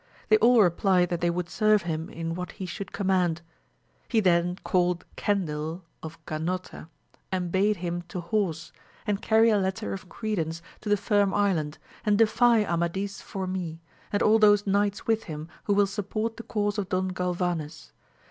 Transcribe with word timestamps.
They 0.29 0.37
all 0.37 0.63
replied 0.63 1.09
that 1.09 1.21
they 1.21 1.29
would 1.29 1.47
serve 1.47 1.83
him 1.83 2.09
in 2.09 2.33
whatt 2.33 2.53
hie 2.53 2.65
should 2.65 2.91
command. 2.91 3.43
He 4.09 4.19
then 4.19 4.57
called 4.63 5.05
Cendil 5.15 5.83
of 6.01 6.17
\0— 6.25 6.25
^ 6.25 6.31
148 6.41 6.41
AMADIS 6.41 6.65
OF 6.65 6.69
GAUL. 6.71 6.79
Ganota, 6.79 6.87
and 7.31 7.51
bade 7.51 7.77
him 7.77 8.01
to 8.07 8.19
horse 8.19 8.73
and 9.05 9.21
carry 9.21 9.51
a 9.51 9.59
letter 9.59 9.93
of 9.93 10.09
credence 10.09 10.63
to 10.79 10.89
the 10.89 10.97
Firm 10.97 11.35
Island, 11.35 11.77
and 12.03 12.17
defy 12.17 12.63
Amadis 12.65 13.21
for 13.21 13.45
me, 13.45 13.79
and 14.11 14.23
aU 14.23 14.39
those 14.39 14.65
knights 14.65 15.05
with 15.05 15.25
him 15.25 15.47
who 15.65 15.73
will 15.75 15.85
support 15.85 16.37
the 16.37 16.43
cause 16.49 16.79
of 16.79 16.89
Don 16.89 17.09
Galvanes. 17.09 17.91